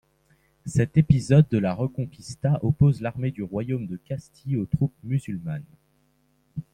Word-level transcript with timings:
Cet 0.65 0.97
épisode 0.97 1.45
de 1.51 1.59
la 1.59 1.75
Reconquista 1.75 2.57
oppose 2.65 3.01
l'armée 3.01 3.29
du 3.29 3.43
royaume 3.43 3.85
de 3.85 3.97
Castille 3.97 4.57
aux 4.57 4.65
troupes 4.65 4.95
musulmanes. 5.03 5.61